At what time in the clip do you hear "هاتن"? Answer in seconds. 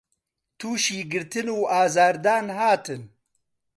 2.57-3.01